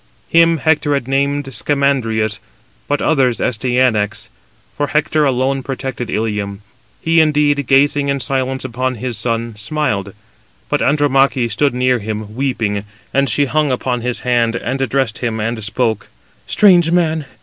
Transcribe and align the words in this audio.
Him 0.29 0.57
Hector 0.57 0.95
had 0.95 1.07
named 1.07 1.45
Scamandrius, 1.53 2.39
but 2.87 3.03
others 3.03 3.39
Astyanax; 3.39 4.29
for 4.75 4.87
Hector 4.87 5.25
alone 5.25 5.61
protected 5.61 6.09
Ilium. 6.09 6.63
He 7.03 7.21
indeed, 7.21 7.67
gazing 7.67 8.09
in 8.09 8.19
silence 8.19 8.65
upon 8.65 8.95
his 8.95 9.15
son, 9.19 9.55
smiled. 9.55 10.15
But 10.69 10.81
Andromache 10.81 11.51
stood 11.51 11.75
near 11.75 11.99
to 11.99 12.03
him, 12.03 12.33
weeping, 12.35 12.83
and 13.13 13.29
she 13.29 13.45
hung 13.45 13.71
upon 13.71 14.01
his 14.01 14.21
hand, 14.21 14.55
and 14.55 14.81
addressed 14.81 15.19
him, 15.19 15.39
and 15.39 15.63
spoke: 15.63 16.07
"Strange 16.47 16.89
man! 16.89 17.27